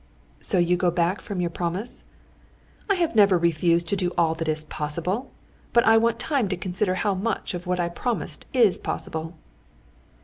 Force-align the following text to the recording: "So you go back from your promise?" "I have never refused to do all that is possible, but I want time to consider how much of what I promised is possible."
"So 0.39 0.57
you 0.57 0.77
go 0.77 0.89
back 0.89 1.21
from 1.21 1.41
your 1.41 1.51
promise?" 1.51 2.05
"I 2.89 2.95
have 2.95 3.15
never 3.15 3.37
refused 3.37 3.87
to 3.89 3.95
do 3.95 4.11
all 4.17 4.33
that 4.33 4.47
is 4.47 4.63
possible, 4.63 5.29
but 5.73 5.85
I 5.85 5.99
want 5.99 6.17
time 6.17 6.47
to 6.47 6.57
consider 6.57 6.95
how 6.95 7.13
much 7.13 7.53
of 7.53 7.67
what 7.67 7.79
I 7.79 7.87
promised 7.87 8.47
is 8.51 8.79
possible." 8.79 9.35